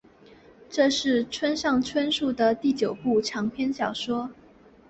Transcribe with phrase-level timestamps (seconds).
[0.67, 4.31] 这是村上春树的第九部长篇小说。